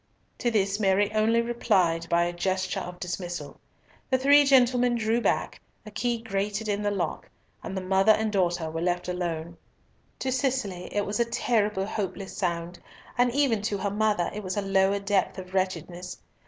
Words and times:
To 0.39 0.49
this 0.49 0.79
Mary 0.79 1.13
only 1.13 1.41
replied 1.43 2.07
by 2.09 2.23
a 2.23 2.33
gesture 2.33 2.79
of 2.79 2.99
dismissal. 2.99 3.59
The 4.09 4.17
three 4.17 4.45
gentlemen 4.45 4.95
drew 4.95 5.21
back, 5.21 5.61
a 5.85 5.91
key 5.91 6.17
grated 6.23 6.67
in 6.67 6.81
the 6.81 6.89
lock, 6.89 7.29
and 7.61 7.77
the 7.77 7.81
mother 7.85 8.13
and 8.13 8.31
daughter 8.31 8.71
were 8.71 8.81
left 8.81 9.07
alone. 9.07 9.57
To 10.17 10.31
Cicely 10.31 10.89
it 10.91 11.05
was 11.05 11.19
a 11.19 11.25
terrible 11.25 11.85
hopeless 11.85 12.35
sound, 12.35 12.79
and 13.15 13.31
even 13.31 13.61
to 13.61 13.77
her 13.77 13.91
mother 13.91 14.31
it 14.33 14.41
was 14.41 14.57
a 14.57 14.63
lower 14.63 14.97
depth 14.97 15.37
of 15.37 15.53
wretchedness. 15.53 16.17